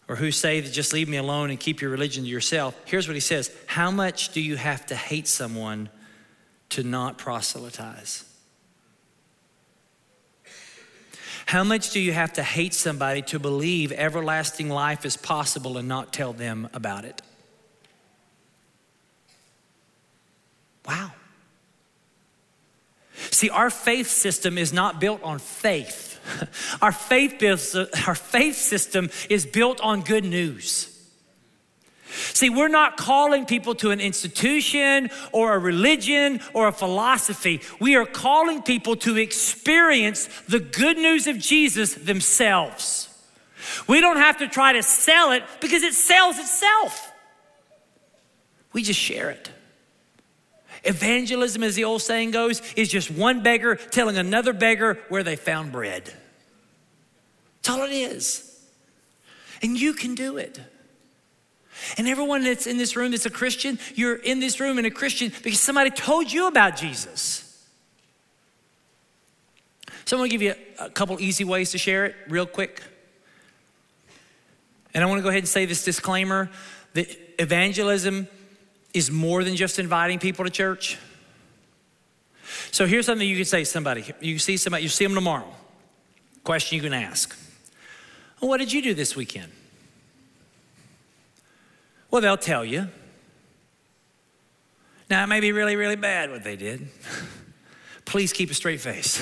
[0.07, 2.79] or who say that just leave me alone and keep your religion to yourself.
[2.85, 5.89] Here's what he says How much do you have to hate someone
[6.69, 8.23] to not proselytize?
[11.49, 15.87] How much do you have to hate somebody to believe everlasting life is possible and
[15.87, 17.23] not tell them about it?
[20.87, 21.11] Wow.
[23.31, 26.19] See, our faith system is not built on faith.
[26.83, 27.43] Our faith,
[28.05, 30.98] our faith system is built on good news.
[32.09, 37.61] See, we're not calling people to an institution or a religion or a philosophy.
[37.79, 43.05] We are calling people to experience the good news of Jesus themselves.
[43.87, 47.11] We don't have to try to sell it because it sells itself.
[48.73, 49.51] We just share it.
[50.83, 55.35] Evangelism, as the old saying goes, is just one beggar telling another beggar where they
[55.35, 56.13] found bread.
[57.61, 58.45] That's all it is.
[59.61, 60.59] And you can do it.
[61.97, 64.91] And everyone that's in this room that's a Christian, you're in this room and a
[64.91, 67.45] Christian because somebody told you about Jesus.
[70.05, 72.81] So I'm gonna give you a couple easy ways to share it real quick.
[74.93, 76.49] And I wanna go ahead and say this disclaimer
[76.93, 77.07] that
[77.39, 78.27] evangelism
[78.93, 80.97] is more than just inviting people to church.
[82.71, 84.03] So here's something you can say to somebody.
[84.19, 85.53] You see somebody, you see them tomorrow.
[86.43, 87.37] Question you can ask.
[88.39, 89.51] What did you do this weekend?
[92.11, 92.87] Well, they'll tell you.
[95.09, 96.87] Now, it may be really, really bad what they did.
[98.05, 99.21] Please keep a straight face.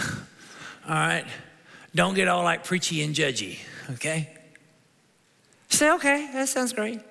[0.88, 1.26] All right?
[1.96, 3.58] Don't get all like preachy and judgy,
[3.90, 4.30] okay?
[5.70, 7.02] Say, okay, that sounds great.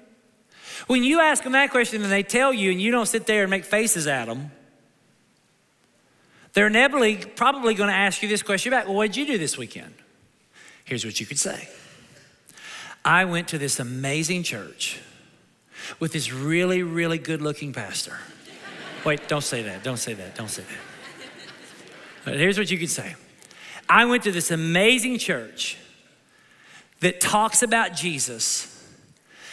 [0.86, 3.42] When you ask them that question and they tell you, and you don't sit there
[3.42, 4.52] and make faces at them,
[6.52, 9.38] they're inevitably probably going to ask you this question back Well, what did you do
[9.38, 9.94] this weekend?
[10.84, 11.68] Here's what you could say
[13.04, 15.00] I went to this amazing church
[15.98, 18.18] with this really, really good looking pastor.
[19.04, 19.84] Wait, don't say that.
[19.84, 20.34] Don't say that.
[20.34, 20.62] Don't say
[22.24, 22.36] that.
[22.38, 23.14] Here's what you could say
[23.88, 25.78] I went to this amazing church
[27.00, 28.72] that talks about Jesus,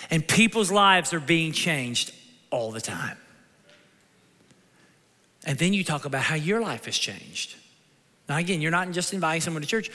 [0.09, 2.13] and people's lives are being changed
[2.49, 3.17] all the time.
[5.45, 7.55] And then you talk about how your life has changed.
[8.29, 9.91] Now, again, you're not just inviting someone to church,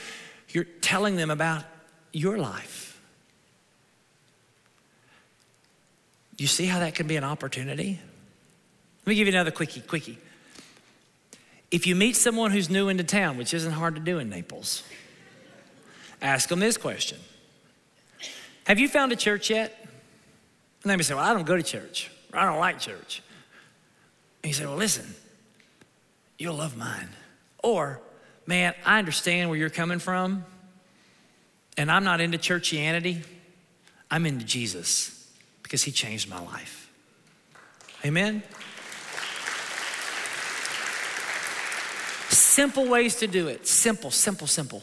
[0.49, 1.63] you're telling them about
[2.13, 2.88] your life.
[6.39, 7.99] You see how that can be an opportunity?
[9.01, 10.17] Let me give you another quickie, quickie.
[11.69, 14.83] If you meet someone who's new into town, which isn't hard to do in Naples,
[16.21, 17.17] ask them this question
[18.67, 19.75] Have you found a church yet?
[20.83, 23.21] And they may say, Well, I don't go to church, or I don't like church.
[24.41, 25.13] And you say, Well, listen,
[26.37, 27.09] you'll love mine.
[27.61, 27.99] Or,
[28.45, 30.45] man, I understand where you're coming from,
[31.75, 33.25] and I'm not into churchianity.
[34.09, 35.18] I'm into Jesus
[35.69, 36.89] because he changed my life.
[38.03, 38.41] Amen?
[42.29, 43.67] Simple ways to do it.
[43.67, 44.81] Simple, simple, simple.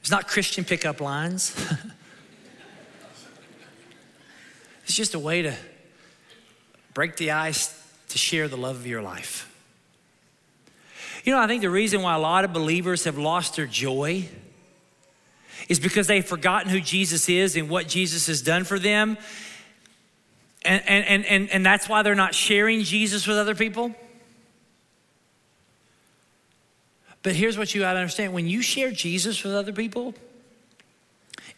[0.00, 1.54] It's not Christian pickup lines.
[4.84, 5.54] it's just a way to
[6.92, 9.52] break the ice to share the love of your life.
[11.22, 14.28] You know, I think the reason why a lot of believers have lost their joy
[15.68, 19.18] is because they've forgotten who Jesus is and what Jesus has done for them.
[20.64, 23.94] And, and, and, and that's why they're not sharing Jesus with other people.
[27.22, 30.14] But here's what you got to understand when you share Jesus with other people,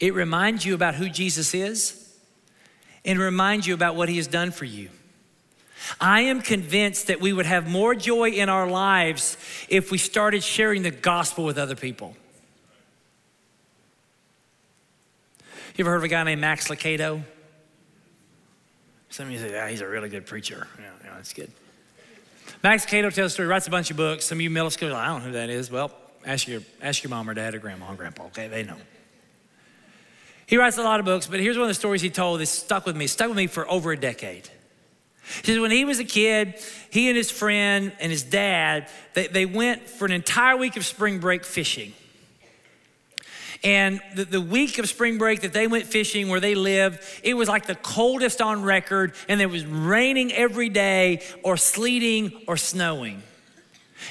[0.00, 2.16] it reminds you about who Jesus is
[3.04, 4.88] and reminds you about what he has done for you.
[6.00, 9.36] I am convinced that we would have more joy in our lives
[9.68, 12.16] if we started sharing the gospel with other people.
[15.78, 17.22] You ever heard of a guy named Max Lucado?
[19.10, 20.66] Some of you say, yeah, he's a really good preacher.
[20.76, 21.52] Yeah, yeah that's good.
[22.64, 24.24] Max Lucado tells a story, writes a bunch of books.
[24.26, 25.70] Some of you middle schoolers, I don't know who that is.
[25.70, 25.92] Well,
[26.26, 28.48] ask your, ask your mom or dad or grandma and grandpa, okay?
[28.48, 28.74] They know.
[30.46, 32.46] He writes a lot of books, but here's one of the stories he told that
[32.46, 34.48] stuck with me, stuck with me for over a decade.
[35.42, 36.60] He says when he was a kid,
[36.90, 40.84] he and his friend and his dad, they, they went for an entire week of
[40.84, 41.92] spring break fishing.
[43.64, 47.34] And the, the week of spring break that they went fishing where they lived, it
[47.34, 52.56] was like the coldest on record, and it was raining every day, or sleeting, or
[52.56, 53.22] snowing.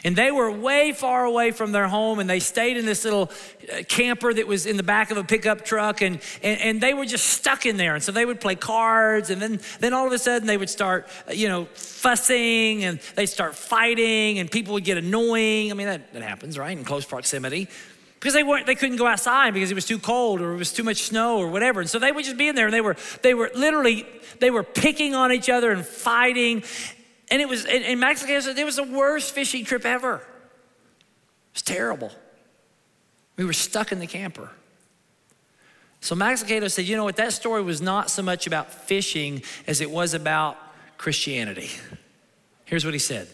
[0.04, 3.32] And they were way far away from their home, and they stayed in this little
[3.72, 6.94] uh, camper that was in the back of a pickup truck, and, and, and they
[6.94, 7.96] were just stuck in there.
[7.96, 10.70] And so they would play cards, and then, then all of a sudden they would
[10.70, 15.72] start, uh, you know, fussing, and they'd start fighting, and people would get annoying.
[15.72, 17.70] I mean, that, that happens, right, in close proximity.
[18.20, 20.74] Because they weren't, they couldn't go outside because it was too cold or it was
[20.74, 21.82] too much snow or whatever.
[21.82, 24.08] And so they would just be in there and they were, they were literally,
[24.40, 26.64] they were picking on each other and fighting.
[27.30, 30.16] And it was, and Max said, it was the worst fishing trip ever.
[30.16, 32.12] It was terrible.
[33.36, 34.50] We were stuck in the camper.
[36.02, 39.44] So Max Lucado said, you know what, that story was not so much about fishing
[39.68, 40.58] as it was about
[40.98, 41.70] Christianity.
[42.66, 43.28] Here's what he said.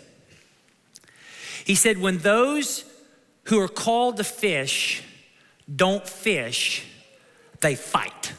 [1.64, 2.84] He said, when those
[3.46, 5.04] who are called to fish
[5.74, 6.86] don't fish,
[7.62, 8.34] they fight.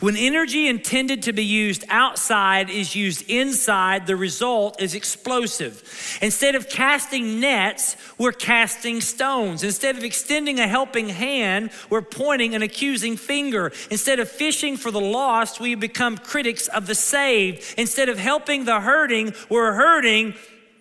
[0.00, 6.18] When energy intended to be used outside is used inside, the result is explosive.
[6.22, 9.64] Instead of casting nets, we're casting stones.
[9.64, 13.72] Instead of extending a helping hand, we're pointing an accusing finger.
[13.90, 17.74] Instead of fishing for the lost, we become critics of the saved.
[17.76, 20.34] Instead of helping the hurting, we're hurting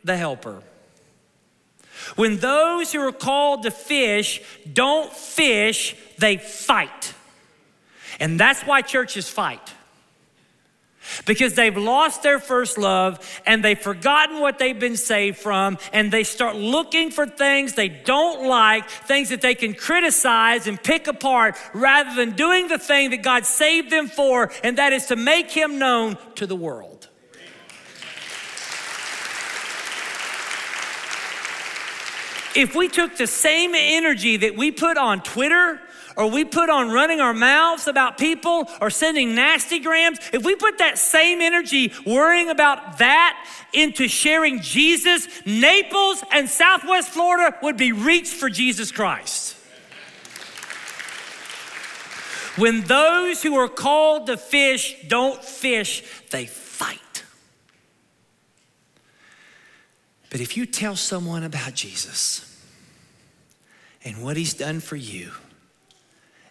[0.04, 0.62] the helper.
[2.16, 4.42] When those who are called to fish
[4.72, 7.14] don't fish, they fight.
[8.20, 9.74] And that's why churches fight.
[11.26, 16.12] Because they've lost their first love and they've forgotten what they've been saved from, and
[16.12, 21.08] they start looking for things they don't like, things that they can criticize and pick
[21.08, 25.16] apart, rather than doing the thing that God saved them for, and that is to
[25.16, 27.01] make Him known to the world.
[32.56, 35.80] If we took the same energy that we put on Twitter
[36.18, 40.56] or we put on running our mouths about people or sending nasty grams, if we
[40.56, 47.78] put that same energy worrying about that into sharing Jesus, Naples and Southwest Florida would
[47.78, 49.56] be reached for Jesus Christ.
[52.58, 57.24] When those who are called to fish don't fish, they fight.
[60.32, 62.48] But if you tell someone about Jesus
[64.04, 65.32] and what he's done for you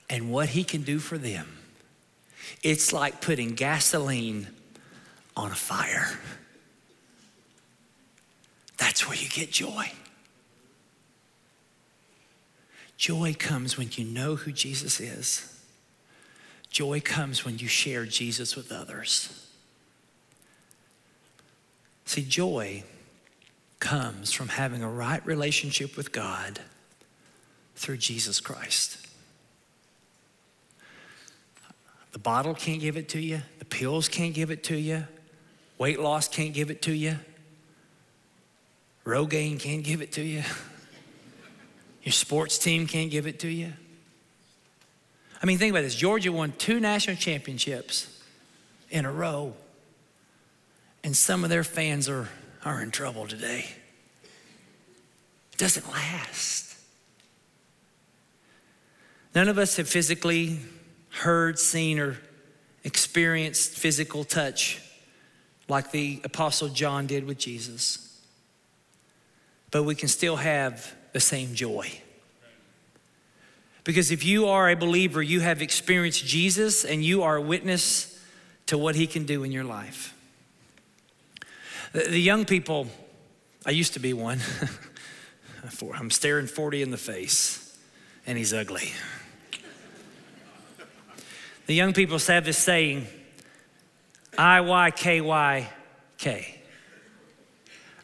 [0.08, 1.48] and what he can do for them,
[2.62, 4.48] it's like putting gasoline
[5.34, 6.18] on a fire.
[8.76, 9.90] That's where you get joy.
[12.98, 15.58] Joy comes when you know who Jesus is.
[16.68, 19.48] Joy comes when you share Jesus with others.
[22.04, 22.84] See, joy
[23.80, 26.60] comes from having a right relationship with God
[27.74, 28.98] through Jesus Christ.
[32.12, 35.04] The bottle can't give it to you, the pills can't give it to you,
[35.78, 37.16] weight loss can't give it to you,
[39.04, 40.42] Rogaine can't give it to you,
[42.02, 43.72] your sports team can't give it to you.
[45.42, 45.94] I mean, think about this.
[45.94, 48.22] Georgia won two national championships
[48.90, 49.54] in a row,
[51.02, 52.28] and some of their fans are,
[52.64, 53.64] are in trouble today.
[55.52, 56.76] It doesn't last.
[59.34, 60.58] None of us have physically
[61.10, 62.18] heard, seen, or
[62.84, 64.80] experienced physical touch
[65.68, 68.20] like the Apostle John did with Jesus.
[69.70, 72.00] But we can still have the same joy.
[73.84, 78.18] Because if you are a believer, you have experienced Jesus and you are a witness
[78.66, 80.14] to what he can do in your life.
[81.92, 82.86] The, the young people,
[83.66, 84.40] I used to be one.
[85.94, 87.76] I'm staring 40 in the face,
[88.26, 88.92] and he's ugly.
[91.66, 93.06] The young people have this saying,
[94.36, 95.70] I Y K Y
[96.18, 96.62] K.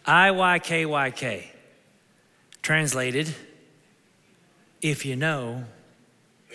[0.05, 1.53] I Y K Y K.
[2.63, 3.35] Translated,
[4.81, 5.65] if you know,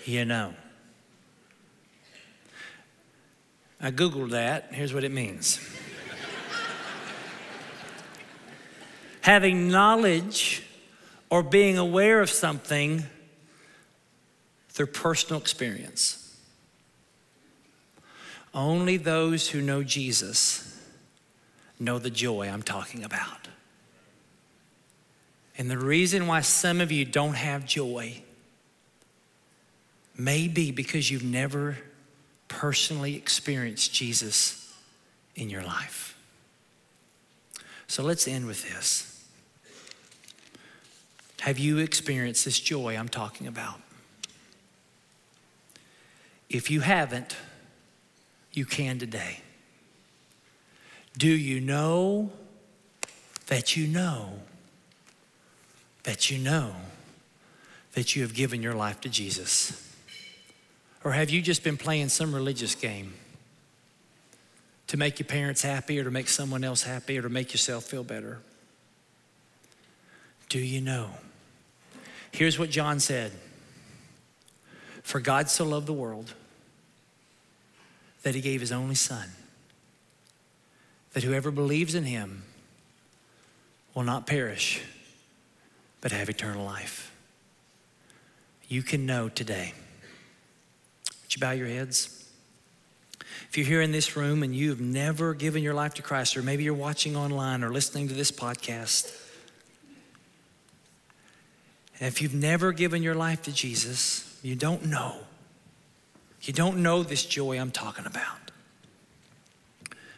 [0.06, 0.54] you know.
[3.82, 4.70] I Googled that.
[4.72, 5.60] Here's what it means
[9.22, 10.64] having knowledge
[11.30, 13.04] or being aware of something
[14.70, 16.18] through personal experience.
[18.54, 20.68] Only those who know Jesus
[21.80, 23.48] know the joy I'm talking about.
[25.58, 28.22] And the reason why some of you don't have joy
[30.18, 31.78] may be because you've never
[32.48, 34.74] personally experienced Jesus
[35.36, 36.18] in your life.
[37.88, 39.11] So let's end with this.
[41.42, 43.82] Have you experienced this joy I'm talking about?
[46.52, 47.36] If you haven't,
[48.54, 49.40] you can today.
[51.18, 52.32] Do you know
[53.48, 54.34] that you know
[56.04, 56.76] that you know
[57.94, 59.96] that you have given your life to Jesus?
[61.04, 63.16] Or have you just been playing some religious game
[64.86, 67.86] to make your parents happy or to make someone else happy or to make yourself
[67.86, 68.42] feel better?
[70.48, 71.10] Do you know?
[72.32, 73.32] Here's what John said
[75.04, 76.34] For God so loved the world
[78.24, 79.30] that he gave his only son,
[81.14, 82.44] that whoever believes in him
[83.94, 84.82] will not perish,
[86.00, 87.14] but have eternal life.
[88.68, 89.74] You can know today.
[91.24, 92.18] Would you bow your heads?
[93.50, 96.42] If you're here in this room and you've never given your life to Christ, or
[96.42, 99.14] maybe you're watching online or listening to this podcast,
[102.02, 105.18] and if you've never given your life to Jesus, you don't know.
[106.42, 108.52] You don't know this joy I'm talking about.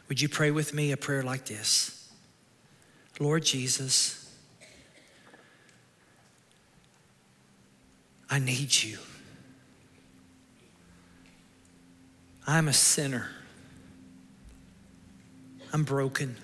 [0.07, 2.09] Would you pray with me a prayer like this?
[3.19, 4.33] Lord Jesus,
[8.29, 8.97] I need you.
[12.47, 13.27] I'm a sinner.
[15.73, 16.37] I'm broken.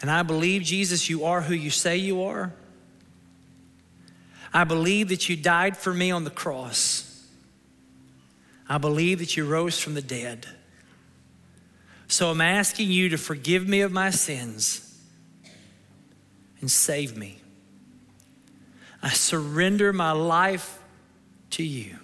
[0.00, 2.52] And I believe, Jesus, you are who you say you are.
[4.52, 7.26] I believe that you died for me on the cross.
[8.68, 10.46] I believe that you rose from the dead.
[12.06, 14.84] So I'm asking you to forgive me of my sins
[16.60, 17.38] and save me.
[19.02, 20.78] I surrender my life
[21.50, 21.96] to you.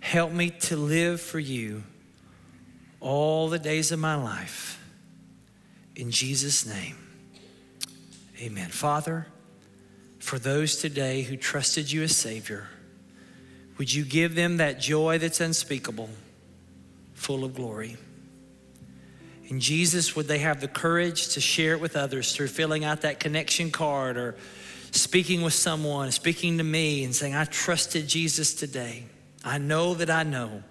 [0.00, 1.82] Help me to live for you
[3.00, 4.75] all the days of my life.
[5.96, 6.96] In Jesus' name,
[8.38, 8.68] amen.
[8.68, 9.26] Father,
[10.18, 12.68] for those today who trusted you as Savior.
[13.78, 16.10] Would you give them that joy that's unspeakable,
[17.14, 17.96] full of glory?
[19.48, 23.02] And Jesus, would they have the courage to share it with others through filling out
[23.02, 24.36] that connection card or
[24.90, 29.04] speaking with someone, speaking to me, and saying, I trusted Jesus today.
[29.44, 30.62] I know that I know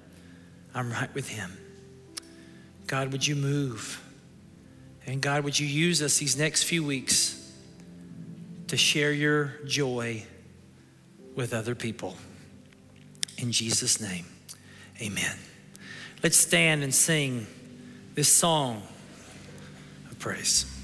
[0.73, 1.57] I'm right with Him.
[2.87, 4.04] God, would you move?
[5.07, 7.41] And God, would you use us these next few weeks
[8.67, 10.23] to share your joy
[11.35, 12.15] with other people?
[13.37, 14.25] In Jesus' name,
[15.01, 15.37] amen.
[16.23, 17.45] Let's stand and sing
[18.15, 18.81] this song
[20.09, 20.74] of praise.